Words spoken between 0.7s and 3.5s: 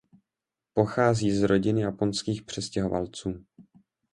Pochází z rodiny japonských přistěhovalců.